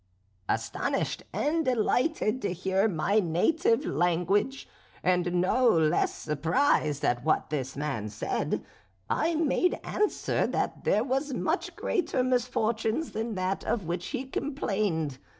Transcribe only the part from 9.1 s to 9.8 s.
I made